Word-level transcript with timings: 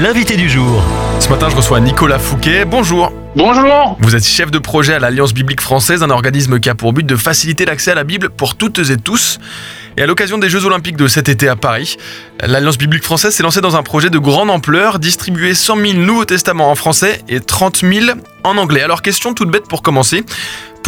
l'invité 0.00 0.36
du 0.36 0.48
jour. 0.48 0.82
Ce 1.18 1.28
matin, 1.28 1.48
je 1.50 1.56
reçois 1.56 1.80
Nicolas 1.80 2.18
Fouquet. 2.18 2.64
Bonjour. 2.64 3.12
Bonjour. 3.34 3.96
Vous 4.00 4.14
êtes 4.14 4.24
chef 4.24 4.50
de 4.50 4.58
projet 4.58 4.94
à 4.94 4.98
l'Alliance 4.98 5.34
biblique 5.34 5.60
française, 5.60 6.02
un 6.02 6.10
organisme 6.10 6.60
qui 6.60 6.68
a 6.68 6.74
pour 6.74 6.92
but 6.92 7.04
de 7.04 7.16
faciliter 7.16 7.64
l'accès 7.64 7.90
à 7.90 7.94
la 7.94 8.04
Bible 8.04 8.30
pour 8.30 8.56
toutes 8.56 8.78
et 8.90 8.96
tous. 8.96 9.38
Et 9.96 10.02
à 10.02 10.06
l'occasion 10.06 10.38
des 10.38 10.48
Jeux 10.48 10.64
Olympiques 10.64 10.96
de 10.96 11.08
cet 11.08 11.28
été 11.28 11.48
à 11.48 11.56
Paris, 11.56 11.96
l'Alliance 12.40 12.78
biblique 12.78 13.02
française 13.02 13.34
s'est 13.34 13.42
lancée 13.42 13.60
dans 13.60 13.74
un 13.74 13.82
projet 13.82 14.10
de 14.10 14.18
grande 14.18 14.50
ampleur, 14.50 15.00
distribuer 15.00 15.54
100 15.54 15.76
000 15.76 15.92
Nouveaux 15.94 16.24
Testaments 16.24 16.70
en 16.70 16.76
français 16.76 17.22
et 17.28 17.40
30 17.40 17.78
000 17.78 18.18
en 18.44 18.56
anglais. 18.56 18.82
Alors 18.82 19.02
question 19.02 19.34
toute 19.34 19.50
bête 19.50 19.66
pour 19.68 19.82
commencer. 19.82 20.24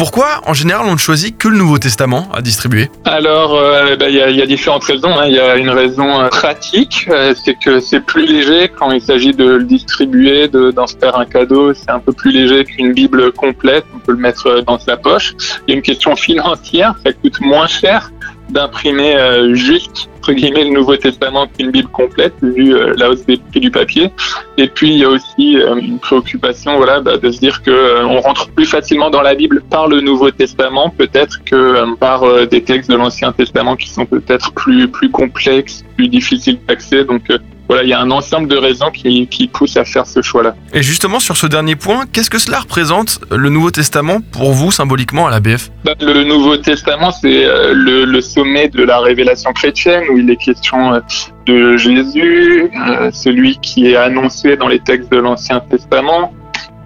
Pourquoi, 0.01 0.41
en 0.47 0.55
général, 0.55 0.87
on 0.87 0.93
ne 0.93 0.97
choisit 0.97 1.37
que 1.37 1.47
le 1.47 1.55
Nouveau 1.55 1.77
Testament 1.77 2.27
à 2.33 2.41
distribuer 2.41 2.89
Alors, 3.05 3.53
euh, 3.53 3.95
bah, 3.97 4.09
il 4.09 4.15
y, 4.15 4.41
a, 4.41 4.45
différentes 4.47 4.83
raisons. 4.83 5.15
Hein. 5.15 5.27
Il 5.27 5.35
y 5.35 5.39
a 5.39 5.57
une 5.57 5.69
raison 5.69 6.19
euh, 6.19 6.27
pratique, 6.29 7.05
euh, 7.11 7.35
c'est 7.45 7.53
que 7.53 7.79
c'est 7.79 7.99
plus 7.99 8.25
léger 8.25 8.69
quand 8.69 8.89
il 8.89 8.99
s'agit 8.99 9.31
de 9.31 9.45
le 9.45 9.63
distribuer, 9.63 10.47
d'en 10.47 10.87
faire 10.87 11.19
un 11.19 11.25
cadeau. 11.25 11.75
C'est 11.75 11.91
un 11.91 11.99
peu 11.99 12.13
plus 12.13 12.31
léger 12.31 12.65
qu'une 12.65 12.93
Bible 12.93 13.31
complète. 13.31 13.85
On 13.93 13.99
peut 13.99 14.13
le 14.13 14.17
mettre 14.17 14.61
dans 14.61 14.79
sa 14.79 14.97
poche. 14.97 15.35
Il 15.67 15.71
y 15.71 15.73
a 15.73 15.75
une 15.75 15.83
question 15.83 16.15
financière, 16.15 16.95
ça 17.05 17.13
coûte 17.13 17.39
moins 17.39 17.67
cher 17.67 18.11
d'imprimer 18.49 19.15
juste 19.53 20.09
entre 20.21 20.33
guillemets 20.33 20.65
le 20.65 20.69
Nouveau 20.69 20.97
Testament 20.97 21.47
qu'une 21.47 21.71
Bible 21.71 21.89
complète 21.89 22.33
vu 22.43 22.75
euh, 22.75 22.93
la 22.95 23.09
hausse 23.09 23.25
des 23.25 23.37
prix 23.37 23.59
du 23.59 23.71
papier. 23.71 24.11
Et 24.57 24.67
puis 24.67 24.91
il 24.91 24.99
y 24.99 25.03
a 25.03 25.09
aussi 25.09 25.57
euh, 25.57 25.75
une 25.77 25.97
préoccupation 25.97 26.77
voilà 26.77 27.01
bah, 27.01 27.17
de 27.17 27.31
se 27.31 27.39
dire 27.39 27.63
que 27.63 28.05
on 28.05 28.21
rentre 28.21 28.49
plus 28.49 28.67
facilement 28.67 29.09
dans 29.09 29.23
la 29.23 29.33
Bible 29.33 29.63
par 29.69 29.87
le 29.87 29.99
Nouveau 29.99 30.29
Testament 30.29 30.93
peut-être 30.95 31.43
que 31.43 31.95
par 31.95 32.47
des 32.47 32.63
textes 32.63 32.89
de 32.89 32.95
l'Ancien 32.95 33.31
Testament 33.31 33.75
qui 33.75 33.89
sont 33.89 34.05
peut-être 34.05 34.53
plus 34.53 34.87
plus 34.87 35.09
complexes, 35.09 35.83
plus 35.95 36.07
difficiles 36.07 36.59
d'accès. 36.67 37.03
Donc 37.03 37.23
voilà, 37.71 37.85
il 37.85 37.89
y 37.89 37.93
a 37.93 38.01
un 38.01 38.11
ensemble 38.11 38.49
de 38.49 38.57
raisons 38.57 38.91
qui, 38.91 39.25
qui 39.27 39.47
poussent 39.47 39.77
à 39.77 39.85
faire 39.85 40.05
ce 40.05 40.21
choix-là. 40.21 40.55
Et 40.73 40.83
justement, 40.83 41.21
sur 41.21 41.37
ce 41.37 41.47
dernier 41.47 41.77
point, 41.77 42.03
qu'est-ce 42.11 42.29
que 42.29 42.37
cela 42.37 42.59
représente, 42.59 43.21
le 43.31 43.49
Nouveau 43.49 43.71
Testament, 43.71 44.19
pour 44.33 44.51
vous, 44.51 44.71
symboliquement, 44.71 45.25
à 45.25 45.31
la 45.31 45.39
BF 45.39 45.69
bah, 45.85 45.93
Le 46.01 46.25
Nouveau 46.25 46.57
Testament, 46.57 47.11
c'est 47.13 47.45
euh, 47.45 47.71
le, 47.73 48.03
le, 48.03 48.19
sommet 48.19 48.67
de 48.67 48.83
la 48.83 48.99
révélation 48.99 49.53
chrétienne, 49.53 50.03
où 50.11 50.17
il 50.17 50.29
est 50.29 50.35
question 50.35 50.93
euh, 50.93 50.99
de 51.45 51.77
Jésus, 51.77 52.71
euh, 52.87 53.09
celui 53.11 53.57
qui 53.57 53.87
est 53.87 53.95
annoncé 53.95 54.57
dans 54.57 54.67
les 54.67 54.79
textes 54.79 55.11
de 55.11 55.17
l'Ancien 55.17 55.59
Testament, 55.61 56.33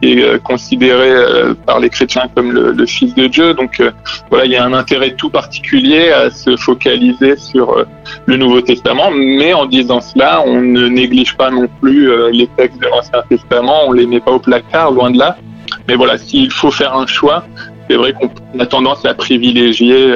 est 0.01 0.21
euh, 0.21 0.37
considéré 0.37 1.09
par 1.65 1.79
les 1.79 1.89
chrétiens 1.89 2.29
comme 2.35 2.51
le, 2.51 2.85
Fils 2.85 3.15
de 3.15 3.27
Dieu. 3.27 3.53
Donc 3.53 3.81
voilà, 4.29 4.45
il 4.45 4.51
y 4.51 4.57
a 4.57 4.65
un 4.65 4.73
intérêt 4.73 5.15
tout 5.15 5.29
particulier 5.29 6.11
à 6.11 6.29
se 6.29 6.55
focaliser 6.57 7.37
sur 7.37 7.85
le 8.25 8.37
Nouveau 8.37 8.61
Testament, 8.61 9.11
mais 9.11 9.53
en 9.53 9.65
disant 9.65 10.01
cela, 10.01 10.43
on 10.45 10.61
ne 10.61 10.87
néglige 10.87 11.35
pas 11.35 11.49
non 11.49 11.67
plus 11.81 12.09
les 12.31 12.47
textes 12.57 12.79
de 12.79 12.87
l'Ancien 12.87 13.23
Testament, 13.29 13.87
on 13.87 13.93
les 13.93 14.05
met 14.05 14.19
pas 14.19 14.31
au 14.31 14.39
placard, 14.39 14.91
loin 14.91 15.11
de 15.11 15.17
là. 15.17 15.37
Mais 15.87 15.95
voilà, 15.95 16.17
s'il 16.17 16.51
faut 16.51 16.71
faire 16.71 16.95
un 16.95 17.07
choix, 17.07 17.45
c'est 17.89 17.95
vrai 17.95 18.13
qu'on 18.13 18.59
a 18.59 18.65
tendance 18.65 19.05
à 19.05 19.13
privilégier 19.13 20.13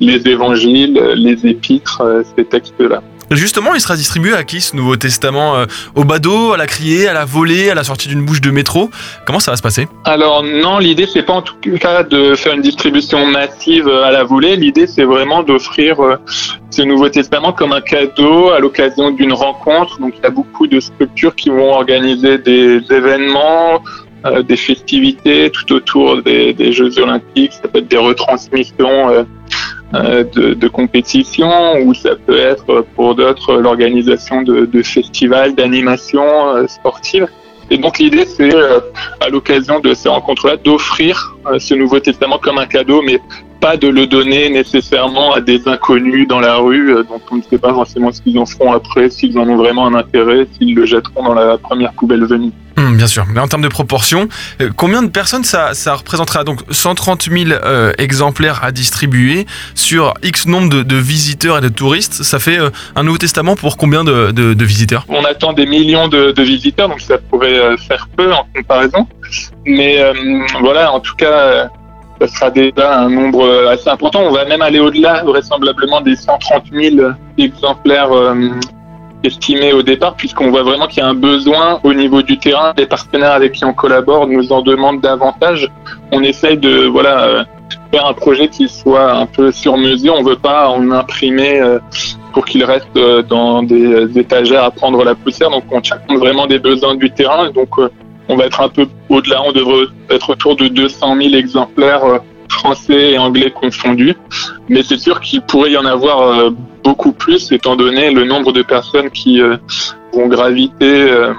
les 0.00 0.26
évangiles, 0.28 1.00
les 1.14 1.46
épîtres, 1.46 2.02
ces 2.36 2.44
textes-là. 2.44 3.02
Justement, 3.34 3.74
il 3.74 3.80
sera 3.80 3.96
distribué 3.96 4.34
à 4.34 4.44
qui 4.44 4.60
ce 4.60 4.76
Nouveau 4.76 4.96
Testament 4.96 5.56
euh, 5.56 5.64
Au 5.94 6.04
badaud, 6.04 6.52
à 6.52 6.58
la 6.58 6.66
criée, 6.66 7.08
à 7.08 7.14
la 7.14 7.24
volée, 7.24 7.70
à 7.70 7.74
la 7.74 7.82
sortie 7.82 8.08
d'une 8.08 8.24
bouche 8.24 8.42
de 8.42 8.50
métro? 8.50 8.90
Comment 9.26 9.40
ça 9.40 9.52
va 9.52 9.56
se 9.56 9.62
passer? 9.62 9.88
Alors 10.04 10.42
non, 10.42 10.78
l'idée 10.78 11.06
c'est 11.10 11.22
pas 11.22 11.32
en 11.34 11.42
tout 11.42 11.54
cas 11.80 12.02
de 12.02 12.34
faire 12.34 12.52
une 12.52 12.60
distribution 12.60 13.24
massive 13.26 13.88
à 13.88 14.10
la 14.10 14.24
volée. 14.24 14.56
L'idée 14.56 14.86
c'est 14.86 15.04
vraiment 15.04 15.42
d'offrir 15.42 16.00
euh, 16.00 16.16
ce 16.70 16.82
Nouveau 16.82 17.08
Testament 17.08 17.52
comme 17.52 17.72
un 17.72 17.80
cadeau 17.80 18.50
à 18.50 18.58
l'occasion 18.58 19.10
d'une 19.10 19.32
rencontre. 19.32 19.98
Donc 19.98 20.12
il 20.18 20.22
y 20.22 20.26
a 20.26 20.30
beaucoup 20.30 20.66
de 20.66 20.78
structures 20.80 21.34
qui 21.34 21.48
vont 21.48 21.72
organiser 21.72 22.36
des 22.36 22.82
événements, 22.90 23.76
euh, 23.76 23.78
des 24.46 24.56
festivités 24.56 25.50
tout 25.50 25.72
autour 25.72 26.22
des, 26.22 26.52
des, 26.52 26.72
Jeux 26.72 26.98
Olympiques. 26.98 27.52
Ça 27.52 27.68
peut 27.68 27.78
être 27.78 27.88
des 27.88 27.98
retransmissions 27.98 29.26
euh, 29.94 30.24
de, 30.24 30.54
de, 30.54 30.68
compétition 30.68 31.74
ou 31.84 31.92
ça 31.92 32.16
peut 32.16 32.38
être 32.38 32.86
pour 32.96 33.14
d'autres 33.14 33.56
l'organisation 33.56 34.40
de, 34.40 34.64
de, 34.64 34.82
festivals, 34.82 35.54
d'animations 35.54 36.48
euh, 36.56 36.66
sportives. 36.66 37.28
Et 37.70 37.76
donc 37.76 37.98
l'idée, 37.98 38.24
c'est 38.24 38.54
euh, 38.54 38.80
à 39.20 39.28
l'occasion 39.28 39.80
de 39.80 39.92
ces 39.92 40.08
rencontres-là 40.08 40.56
d'offrir 40.56 41.36
ce 41.58 41.74
Nouveau 41.74 42.00
Testament 42.00 42.38
comme 42.38 42.58
un 42.58 42.66
cadeau, 42.66 43.02
mais 43.02 43.20
pas 43.60 43.76
de 43.76 43.88
le 43.88 44.06
donner 44.06 44.50
nécessairement 44.50 45.34
à 45.34 45.40
des 45.40 45.68
inconnus 45.68 46.26
dans 46.26 46.40
la 46.40 46.56
rue, 46.56 46.94
dont 47.08 47.20
on 47.30 47.36
ne 47.36 47.42
sait 47.42 47.58
pas 47.58 47.72
forcément 47.72 48.10
ce 48.12 48.20
qu'ils 48.20 48.38
en 48.38 48.46
feront 48.46 48.72
après, 48.72 49.08
s'ils 49.08 49.38
en 49.38 49.48
ont 49.48 49.56
vraiment 49.56 49.86
un 49.86 49.94
intérêt, 49.94 50.46
s'ils 50.58 50.74
le 50.74 50.84
jetteront 50.84 51.22
dans 51.22 51.34
la 51.34 51.58
première 51.58 51.92
poubelle 51.92 52.24
venue. 52.24 52.52
Hum, 52.76 52.96
bien 52.96 53.06
sûr, 53.06 53.26
mais 53.26 53.40
en 53.40 53.48
termes 53.48 53.62
de 53.62 53.68
proportion, 53.68 54.28
euh, 54.60 54.70
combien 54.76 55.02
de 55.02 55.08
personnes 55.08 55.44
ça, 55.44 55.74
ça 55.74 55.94
représentera? 55.94 56.44
Donc 56.44 56.60
130 56.70 57.28
000 57.30 57.50
euh, 57.50 57.92
exemplaires 57.98 58.64
à 58.64 58.72
distribuer 58.72 59.46
sur 59.74 60.14
X 60.22 60.46
nombre 60.46 60.82
de, 60.82 60.96
visiteurs 60.96 61.58
et 61.58 61.60
de 61.60 61.68
touristes. 61.68 62.22
Ça 62.22 62.38
fait 62.38 62.58
euh, 62.58 62.70
un 62.96 63.02
Nouveau 63.02 63.18
Testament 63.18 63.56
pour 63.56 63.76
combien 63.76 64.04
de, 64.04 64.30
de, 64.30 64.64
visiteurs? 64.64 65.04
On 65.08 65.24
attend 65.24 65.52
des 65.52 65.66
millions 65.66 66.08
de, 66.08 66.42
visiteurs, 66.42 66.88
donc 66.88 67.00
ça 67.00 67.18
pourrait 67.18 67.76
faire 67.76 68.08
peu 68.16 68.32
en 68.32 68.46
comparaison. 68.54 69.06
Mais 69.64 69.98
voilà, 70.60 70.92
en 70.92 71.00
tout 71.00 71.14
cas, 71.16 71.68
ça 72.20 72.26
sera 72.28 72.50
déjà 72.50 72.98
un 73.00 73.10
nombre 73.10 73.68
assez 73.68 73.88
important. 73.88 74.20
On 74.22 74.30
va 74.30 74.44
même 74.44 74.62
aller 74.62 74.78
au-delà, 74.78 75.22
vraisemblablement, 75.24 76.00
des 76.00 76.16
130 76.16 76.64
000 76.72 77.12
exemplaires 77.38 78.10
estimé 79.24 79.72
au 79.72 79.82
départ, 79.82 80.14
puisqu'on 80.14 80.50
voit 80.50 80.62
vraiment 80.62 80.86
qu'il 80.86 81.02
y 81.02 81.06
a 81.06 81.08
un 81.08 81.14
besoin 81.14 81.80
au 81.84 81.94
niveau 81.94 82.22
du 82.22 82.38
terrain. 82.38 82.72
Les 82.76 82.86
partenaires 82.86 83.32
avec 83.32 83.52
qui 83.52 83.64
on 83.64 83.72
collabore 83.72 84.26
nous 84.26 84.52
en 84.52 84.62
demandent 84.62 85.00
davantage. 85.00 85.68
On 86.10 86.22
essaye 86.22 86.58
de 86.58 86.86
voilà 86.86 87.24
euh, 87.24 87.44
faire 87.92 88.06
un 88.06 88.14
projet 88.14 88.48
qui 88.48 88.68
soit 88.68 89.12
un 89.12 89.26
peu 89.26 89.52
sur 89.52 89.76
mesure. 89.76 90.14
On 90.18 90.22
veut 90.22 90.36
pas 90.36 90.68
en 90.68 90.90
imprimer 90.90 91.60
euh, 91.60 91.78
pour 92.32 92.44
qu'il 92.44 92.64
reste 92.64 92.88
euh, 92.96 93.22
dans 93.22 93.62
des 93.62 94.18
étagères 94.18 94.64
à 94.64 94.70
prendre 94.70 95.04
la 95.04 95.14
poussière. 95.14 95.50
Donc 95.50 95.64
on 95.70 95.80
tient 95.80 95.98
compte 96.08 96.18
vraiment 96.18 96.46
des 96.46 96.58
besoins 96.58 96.94
du 96.94 97.10
terrain. 97.10 97.50
Donc 97.50 97.70
on 98.32 98.36
va 98.36 98.46
être 98.46 98.60
un 98.60 98.68
peu 98.68 98.86
au-delà. 99.08 99.42
On 99.42 99.52
devrait 99.52 99.86
être 100.10 100.30
autour 100.30 100.56
de 100.56 100.68
200 100.68 101.16
000 101.16 101.34
exemplaires 101.34 102.02
français 102.48 103.12
et 103.12 103.18
anglais 103.18 103.50
confondus. 103.50 104.14
Mais 104.68 104.82
c'est 104.82 104.98
sûr 104.98 105.20
qu'il 105.20 105.42
pourrait 105.42 105.72
y 105.72 105.76
en 105.76 105.86
avoir 105.86 106.50
beaucoup 106.82 107.12
plus 107.12 107.52
étant 107.52 107.76
donné 107.76 108.10
le 108.10 108.24
nombre 108.24 108.52
de 108.52 108.62
personnes 108.62 109.10
qui 109.10 109.40
euh, 109.40 109.56
vont 110.12 110.26
graviter 110.28 111.10
euh, 111.10 111.32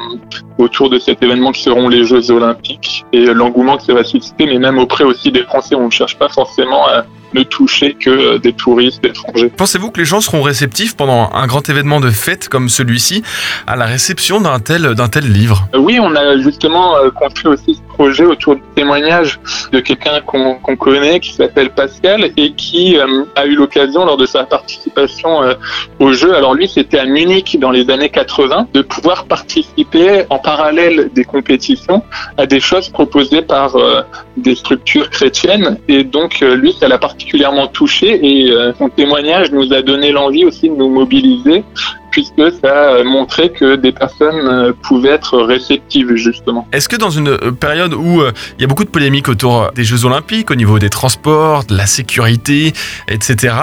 autour 0.57 0.89
de 0.89 0.99
cet 0.99 1.23
événement 1.23 1.51
qui 1.51 1.63
seront 1.63 1.87
les 1.87 2.05
Jeux 2.05 2.31
Olympiques 2.31 3.05
et 3.11 3.25
l'engouement 3.25 3.77
que 3.77 3.83
ça 3.83 3.93
va 3.93 4.03
susciter, 4.03 4.45
mais 4.45 4.59
même 4.59 4.77
auprès 4.77 5.03
aussi 5.03 5.31
des 5.31 5.43
Français. 5.43 5.75
On 5.75 5.85
ne 5.85 5.91
cherche 5.91 6.17
pas 6.17 6.29
forcément 6.29 6.87
à 6.87 7.05
ne 7.33 7.43
toucher 7.43 7.95
que 7.95 8.09
euh, 8.09 8.37
des 8.37 8.53
touristes 8.53 9.03
étrangers. 9.03 9.51
Pensez-vous 9.55 9.91
que 9.91 9.99
les 9.99 10.05
gens 10.05 10.21
seront 10.21 10.41
réceptifs 10.41 10.95
pendant 10.95 11.31
un 11.33 11.47
grand 11.47 11.67
événement 11.67 11.99
de 11.99 12.09
fête 12.09 12.47
comme 12.47 12.69
celui-ci 12.69 13.23
à 13.67 13.75
la 13.75 13.85
réception 13.85 14.39
d'un 14.39 14.59
tel, 14.59 14.93
d'un 14.93 15.07
tel 15.07 15.31
livre? 15.31 15.67
Oui, 15.75 15.99
on 15.99 16.15
a 16.15 16.37
justement 16.37 16.93
construit 17.15 17.47
aussi 17.47 17.75
ce 17.75 17.93
projet 17.93 18.25
autour 18.25 18.55
du 18.55 18.61
témoignage 18.75 19.39
de 19.71 19.79
quelqu'un 19.79 20.21
qu'on 20.21 20.75
connaît 20.77 21.19
qui 21.19 21.33
s'appelle 21.33 21.71
Pascal 21.71 22.31
et 22.37 22.53
qui 22.53 22.97
a 23.35 23.45
eu 23.45 23.55
l'occasion 23.55 24.05
lors 24.05 24.17
de 24.17 24.25
sa 24.25 24.43
participation 24.43 25.41
au 25.99 26.13
jeu, 26.13 26.35
alors 26.35 26.53
lui 26.53 26.67
c'était 26.67 26.99
à 26.99 27.05
Munich 27.05 27.57
dans 27.59 27.71
les 27.71 27.89
années 27.89 28.09
80, 28.09 28.67
de 28.73 28.81
pouvoir 28.81 29.25
participer 29.25 30.25
en 30.29 30.39
parallèle 30.43 31.09
des 31.13 31.23
compétitions 31.23 32.03
à 32.37 32.45
des 32.45 32.59
choses 32.59 32.89
proposées 32.89 33.41
par 33.41 33.75
euh, 33.75 34.01
des 34.37 34.55
structures 34.55 35.09
chrétiennes. 35.09 35.77
Et 35.87 36.03
donc, 36.03 36.41
euh, 36.41 36.55
lui, 36.55 36.73
ça 36.73 36.87
l'a 36.87 36.99
particulièrement 36.99 37.67
touché 37.67 38.19
et 38.21 38.51
euh, 38.51 38.73
son 38.77 38.89
témoignage 38.89 39.51
nous 39.51 39.73
a 39.73 39.81
donné 39.81 40.11
l'envie 40.11 40.45
aussi 40.45 40.69
de 40.69 40.75
nous 40.75 40.89
mobiliser 40.89 41.63
puisque 42.13 42.53
ça 42.63 42.99
a 42.99 43.03
montré 43.03 43.51
que 43.51 43.75
des 43.75 43.91
personnes 43.91 44.47
euh, 44.47 44.71
pouvaient 44.83 45.09
être 45.09 45.39
réceptives 45.39 46.13
justement. 46.15 46.67
Est-ce 46.71 46.87
que 46.87 46.95
dans 46.95 47.09
une 47.09 47.29
euh, 47.29 47.51
période 47.51 47.95
où 47.95 48.21
euh, 48.21 48.31
il 48.57 48.61
y 48.61 48.65
a 48.65 48.67
beaucoup 48.67 48.83
de 48.83 48.89
polémiques 48.89 49.29
autour 49.29 49.71
des 49.71 49.83
Jeux 49.83 50.05
Olympiques, 50.05 50.51
au 50.51 50.55
niveau 50.55 50.77
des 50.77 50.91
transports, 50.91 51.63
de 51.63 51.75
la 51.75 51.87
sécurité, 51.87 52.73
etc., 53.07 53.55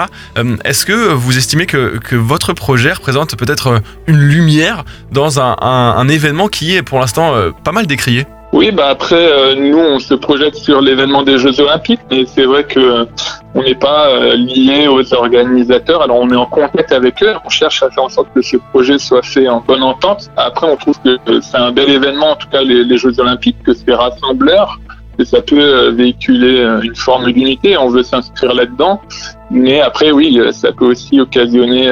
est-ce 0.65 0.85
que 0.85 1.13
vous 1.13 1.37
estimez 1.37 1.65
que, 1.65 1.97
que 1.97 2.17
votre 2.17 2.51
projet 2.51 2.91
représente 2.91 3.37
peut-être 3.37 3.81
une 4.07 4.19
lumière 4.19 4.83
dans 5.11 5.39
un, 5.39 5.55
un 5.61 6.07
événement 6.09 6.49
qui 6.49 6.75
est 6.75 6.81
pour 6.81 6.99
l'instant 6.99 7.33
pas 7.63 7.71
mal 7.71 7.87
décrié? 7.87 8.25
Oui, 8.53 8.71
bah 8.71 8.87
après, 8.89 9.31
euh, 9.31 9.55
nous, 9.55 9.77
on 9.77 9.99
se 9.99 10.13
projette 10.13 10.55
sur 10.55 10.81
l'événement 10.81 11.23
des 11.23 11.37
Jeux 11.37 11.61
Olympiques, 11.61 12.01
mais 12.11 12.25
c'est 12.25 12.43
vrai 12.43 12.65
que 12.65 12.79
euh, 12.79 13.05
on 13.55 13.63
n'est 13.63 13.75
pas 13.75 14.09
euh, 14.09 14.35
lié 14.35 14.89
aux 14.89 15.13
organisateurs. 15.13 16.01
Alors, 16.01 16.17
on 16.19 16.29
est 16.29 16.35
en 16.35 16.45
contact 16.45 16.91
avec 16.91 17.23
eux. 17.23 17.33
On 17.45 17.49
cherche 17.49 17.81
à 17.81 17.89
faire 17.89 18.03
en 18.03 18.09
sorte 18.09 18.27
que 18.35 18.41
ce 18.41 18.57
projet 18.57 18.99
soit 18.99 19.23
fait 19.23 19.47
en 19.47 19.61
bonne 19.61 19.83
entente. 19.83 20.29
Après, 20.35 20.67
on 20.69 20.75
trouve 20.75 20.99
que 20.99 21.17
c'est 21.39 21.57
un 21.57 21.71
bel 21.71 21.89
événement, 21.89 22.31
en 22.31 22.35
tout 22.35 22.49
cas 22.49 22.61
les, 22.61 22.83
les 22.83 22.97
Jeux 22.97 23.17
Olympiques, 23.21 23.63
que 23.63 23.73
c'est 23.73 23.93
rassembleur, 23.93 24.81
que 25.17 25.23
ça 25.23 25.41
peut 25.41 25.87
véhiculer 25.91 26.61
une 26.83 26.95
forme 26.95 27.31
d'unité. 27.31 27.77
On 27.77 27.87
veut 27.87 28.03
s'inscrire 28.03 28.53
là-dedans, 28.53 28.99
mais 29.49 29.79
après, 29.79 30.11
oui, 30.11 30.41
ça 30.51 30.73
peut 30.73 30.87
aussi 30.87 31.21
occasionner 31.21 31.89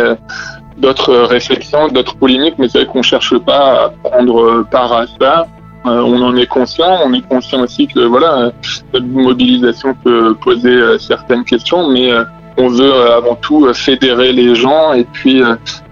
d'autres 0.77 1.15
réflexions, 1.15 1.87
d'autres 1.87 2.15
polémiques, 2.17 2.55
mais 2.57 2.67
c'est 2.67 2.79
vrai 2.79 2.87
qu'on 2.87 3.01
cherche 3.01 3.37
pas 3.37 3.85
à 3.85 3.89
prendre 3.89 4.65
part 4.69 4.91
à 4.91 5.05
ça. 5.19 5.47
Euh, 5.85 6.01
on 6.01 6.21
en 6.21 6.35
est 6.35 6.47
conscient, 6.47 6.99
on 7.05 7.13
est 7.13 7.27
conscient 7.27 7.61
aussi 7.61 7.87
que 7.87 8.01
voilà, 8.01 8.51
notre 8.93 9.05
mobilisation 9.05 9.95
peut 10.03 10.35
poser 10.35 10.99
certaines 10.99 11.45
questions, 11.45 11.89
mais 11.89 12.11
on 12.57 12.67
veut 12.67 12.93
avant 13.11 13.35
tout 13.35 13.73
fédérer 13.73 14.33
les 14.33 14.55
gens 14.55 14.91
et 14.93 15.05
puis 15.05 15.41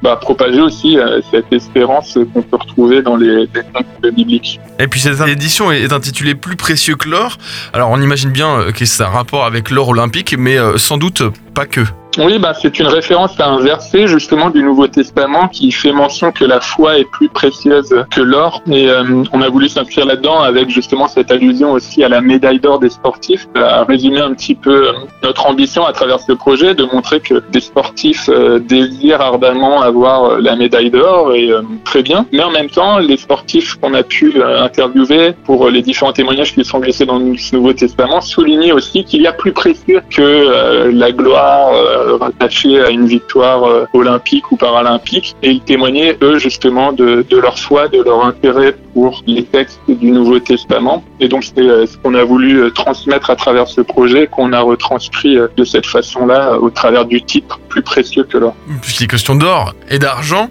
bah, 0.01 0.17
propager 0.19 0.61
aussi 0.61 0.97
cette 1.31 1.51
espérance 1.51 2.17
qu'on 2.33 2.41
peut 2.41 2.57
retrouver 2.57 3.01
dans 3.01 3.15
les, 3.15 3.47
textes 3.47 4.15
bibliques. 4.15 4.59
Et 4.79 4.87
puis 4.87 4.99
cette 4.99 5.27
édition 5.27 5.71
est 5.71 5.91
intitulée 5.91 6.35
Plus 6.35 6.55
précieux 6.55 6.95
que 6.95 7.09
l'or. 7.09 7.37
Alors 7.73 7.89
on 7.89 8.01
imagine 8.01 8.31
bien 8.31 8.71
que 8.75 8.85
c'est 8.85 9.03
un 9.03 9.09
rapport 9.09 9.45
avec 9.45 9.71
l'or 9.71 9.89
olympique, 9.89 10.35
mais 10.37 10.57
sans 10.77 10.97
doute 10.97 11.23
pas 11.53 11.65
que. 11.65 11.81
Oui, 12.19 12.39
bah, 12.39 12.53
c'est 12.59 12.79
une 12.79 12.87
référence 12.87 13.39
à 13.39 13.47
un 13.47 13.59
verset 13.59 14.07
justement 14.07 14.49
du 14.49 14.63
Nouveau 14.63 14.87
Testament 14.87 15.47
qui 15.49 15.71
fait 15.71 15.91
mention 15.91 16.31
que 16.31 16.45
la 16.45 16.59
foi 16.59 16.97
est 16.97 17.05
plus 17.11 17.29
précieuse 17.29 17.93
que 18.09 18.21
l'or. 18.21 18.63
Et 18.71 18.89
euh, 18.89 19.23
on 19.33 19.41
a 19.41 19.49
voulu 19.49 19.69
s'inscrire 19.69 20.07
là-dedans 20.07 20.39
avec 20.41 20.69
justement 20.69 21.07
cette 21.07 21.31
allusion 21.31 21.73
aussi 21.73 22.03
à 22.03 22.09
la 22.09 22.21
médaille 22.21 22.59
d'or 22.59 22.79
des 22.79 22.89
sportifs, 22.89 23.47
à 23.55 23.83
résumer 23.83 24.19
un 24.19 24.33
petit 24.33 24.55
peu 24.55 24.87
euh, 24.87 24.93
notre 25.21 25.45
ambition 25.45 25.85
à 25.85 25.93
travers 25.93 26.19
ce 26.19 26.31
projet, 26.31 26.73
de 26.73 26.85
montrer 26.85 27.19
que 27.19 27.43
des 27.51 27.59
sportifs 27.59 28.29
euh, 28.29 28.57
désirent 28.57 29.21
ardemment 29.21 29.81
avoir 29.81 29.96
la 30.39 30.55
médaille 30.55 30.89
d'or 30.89 31.33
et 31.33 31.49
très 31.83 32.03
bien. 32.03 32.25
Mais 32.31 32.43
en 32.43 32.51
même 32.51 32.69
temps, 32.69 32.99
les 32.99 33.17
sportifs 33.17 33.75
qu'on 33.75 33.93
a 33.93 34.03
pu 34.03 34.41
interviewer 34.41 35.33
pour 35.45 35.69
les 35.69 35.81
différents 35.81 36.13
témoignages 36.13 36.53
qui 36.53 36.63
sont 36.63 36.79
glissés 36.79 37.05
dans 37.05 37.19
le 37.19 37.35
Nouveau 37.53 37.73
Testament 37.73 38.21
soulignent 38.21 38.73
aussi 38.73 39.03
qu'il 39.03 39.21
y 39.21 39.27
a 39.27 39.33
plus 39.33 39.51
précieux 39.51 40.01
que 40.09 40.89
la 40.91 41.11
gloire 41.11 41.71
rattachés 42.19 42.81
à 42.81 42.89
une 42.89 43.07
victoire 43.07 43.63
euh, 43.63 43.85
olympique 43.93 44.51
ou 44.51 44.57
paralympique 44.57 45.35
et 45.43 45.49
ils 45.49 45.61
témoignaient 45.61 46.17
eux 46.21 46.37
justement 46.37 46.91
de, 46.91 47.25
leur 47.31 47.57
foi, 47.57 47.87
de 47.87 48.01
leur 48.01 48.25
intérêt 48.25 48.75
pour 48.93 49.23
les 49.27 49.43
textes 49.43 49.79
du 49.87 50.11
Nouveau 50.11 50.39
Testament. 50.39 51.03
Et 51.19 51.27
donc 51.27 51.43
c'est 51.43 51.59
euh, 51.59 51.85
ce 51.85 51.97
qu'on 51.97 52.13
a 52.15 52.23
voulu 52.23 52.61
euh, 52.61 52.69
transmettre 52.71 53.29
à 53.29 53.35
travers 53.35 53.67
ce 53.67 53.81
projet 53.81 54.27
qu'on 54.27 54.53
a 54.53 54.61
retranscrit 54.61 55.37
de 55.55 55.63
cette 55.63 55.85
façon-là 55.85 56.57
au 56.59 56.69
travers 56.69 57.05
du 57.05 57.21
titre 57.21 57.59
plus 57.69 57.81
précieux 57.81 58.23
que 58.23 58.37
l'or. 58.37 58.55
Puisqu'il 58.81 59.05
est 59.05 59.07
question 59.07 59.35
d'or 59.35 59.73
et 59.89 59.99
d'argent, 59.99 60.49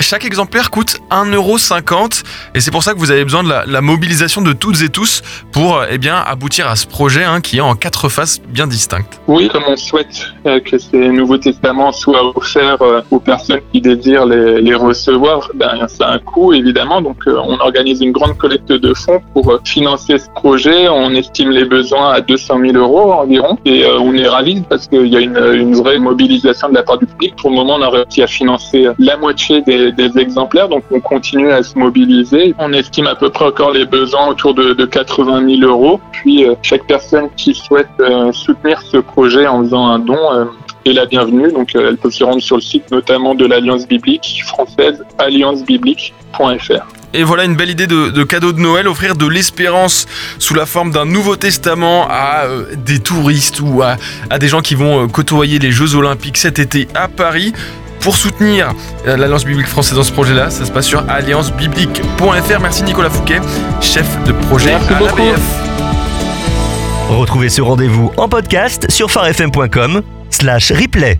chaque 0.00 0.24
exemplaire 0.24 0.70
coûte 0.70 0.98
1,50€ 1.10 2.22
et 2.54 2.60
c'est 2.60 2.70
pour 2.70 2.82
ça 2.82 2.94
que 2.94 2.98
vous 2.98 3.10
avez 3.10 3.24
besoin 3.24 3.42
de 3.42 3.48
la, 3.48 3.80
mobilisation 3.80 4.40
de 4.40 4.52
toutes 4.52 4.82
et 4.82 4.88
tous 4.88 5.22
pour 5.52 5.82
eh 5.88 5.98
bien 5.98 6.16
aboutir 6.16 6.68
à 6.68 6.76
ce 6.76 6.86
projet 6.86 7.24
hein, 7.24 7.40
qui 7.40 7.58
est 7.58 7.60
en 7.60 7.74
quatre 7.74 8.08
faces 8.08 8.40
bien 8.40 8.66
distinctes. 8.66 9.20
Oui, 9.26 9.48
comme 9.48 9.64
on 9.66 9.76
souhaite 9.76 10.32
que 10.64 10.78
ces 10.78 11.08
Nouveaux 11.10 11.38
Testaments 11.38 11.92
soient 11.92 12.36
offerts 12.36 12.82
euh, 12.82 13.00
aux 13.10 13.20
personnes 13.20 13.60
qui 13.72 13.80
désirent 13.80 14.26
les, 14.26 14.74
recevoir, 14.74 15.50
ben, 15.54 15.86
ça 15.88 16.08
a 16.08 16.14
un 16.14 16.18
coût 16.18 16.52
évidemment. 16.52 17.00
Donc 17.00 17.18
euh, 17.26 17.38
on 17.44 17.58
organise 17.60 18.00
une 18.00 18.12
grande 18.12 18.36
collecte 18.36 18.72
de 18.72 18.94
fonds 18.94 19.20
pour 19.32 19.50
euh, 19.50 19.60
financer 19.64 20.18
ce 20.18 20.28
projet. 20.30 20.88
On 20.88 21.14
estime 21.14 21.50
les 21.50 21.64
besoins 21.64 22.10
à 22.12 22.20
200 22.20 22.60
000 22.60 22.76
euros 22.76 23.12
environ 23.12 23.56
et 23.64 23.84
on 23.86 24.14
est 24.14 24.28
ravis 24.28 24.62
parce 24.68 24.88
qu'il 24.88 25.06
y 25.06 25.16
a 25.16 25.20
une, 25.20 25.74
vraie 25.74 25.98
mobilisation 25.98 26.68
de 26.68 26.74
la 26.74 26.82
part 26.82 26.98
du 26.98 27.06
public. 27.06 27.34
Pour 27.36 27.50
le 27.50 27.56
moment, 27.56 27.76
on 27.76 27.82
a 27.82 27.88
réussi 27.88 28.22
à 28.22 28.26
financer 28.26 28.53
la 28.98 29.16
moitié 29.16 29.62
des, 29.62 30.18
exemplaires, 30.18 30.68
donc 30.68 30.84
on 30.90 31.00
continue 31.00 31.50
à 31.50 31.62
se 31.62 31.78
mobiliser. 31.78 32.54
On 32.58 32.72
estime 32.72 33.06
à 33.06 33.14
peu 33.14 33.30
près 33.30 33.46
encore 33.46 33.72
les 33.72 33.84
besoins 33.84 34.28
autour 34.28 34.54
de, 34.54 34.74
de 34.74 34.84
80 34.84 35.58
000 35.58 35.70
euros. 35.70 36.00
Puis 36.12 36.46
chaque 36.62 36.86
personne 36.86 37.28
qui 37.36 37.54
souhaite 37.54 37.88
soutenir 38.32 38.80
ce 38.82 38.98
projet 38.98 39.46
en 39.46 39.62
faisant 39.62 39.86
un 39.86 39.98
don 39.98 40.48
et 40.84 40.92
la 40.92 41.06
bienvenue. 41.06 41.50
Donc, 41.52 41.74
euh, 41.74 41.88
elle 41.88 41.96
peut 41.96 42.10
se 42.10 42.24
rendre 42.24 42.42
sur 42.42 42.56
le 42.56 42.62
site 42.62 42.90
notamment 42.90 43.34
de 43.34 43.46
l'Alliance 43.46 43.86
biblique 43.86 44.42
française, 44.46 45.02
alliancebiblique.fr. 45.18 46.86
Et 47.16 47.22
voilà 47.22 47.44
une 47.44 47.54
belle 47.54 47.70
idée 47.70 47.86
de, 47.86 48.24
cadeau 48.24 48.52
de 48.52 48.58
Noël, 48.58 48.88
offrir 48.88 49.14
de 49.14 49.26
l'espérance 49.26 50.06
sous 50.38 50.54
la 50.54 50.66
forme 50.66 50.90
d'un 50.90 51.04
Nouveau 51.04 51.36
Testament 51.36 52.08
à 52.10 52.46
euh, 52.46 52.64
des 52.76 52.98
touristes 52.98 53.60
ou 53.60 53.82
à, 53.82 53.96
des 54.38 54.48
gens 54.48 54.62
qui 54.62 54.74
vont 54.74 55.04
euh, 55.04 55.06
côtoyer 55.06 55.60
les 55.60 55.70
Jeux 55.70 55.94
Olympiques 55.94 56.36
cet 56.36 56.58
été 56.58 56.88
à 56.94 57.06
Paris. 57.06 57.52
Pour 58.04 58.18
soutenir 58.18 58.74
l'Alliance 59.06 59.46
biblique 59.46 59.66
française 59.66 59.96
dans 59.96 60.02
ce 60.02 60.12
projet-là, 60.12 60.50
ça 60.50 60.66
se 60.66 60.70
passe 60.70 60.84
sur 60.84 61.08
alliancebiblique.fr. 61.08 62.60
Merci 62.60 62.82
Nicolas 62.82 63.08
Fouquet, 63.08 63.40
chef 63.80 64.06
de 64.24 64.32
projet 64.32 64.72
Merci 64.72 64.92
à 64.92 65.00
l'ABF. 65.00 65.40
Retrouvez 67.08 67.48
ce 67.48 67.62
rendez-vous 67.62 68.12
en 68.18 68.28
podcast 68.28 68.90
sur 68.90 69.10
farfm.com 69.10 70.02
slash 70.28 70.70
replay. 70.72 71.18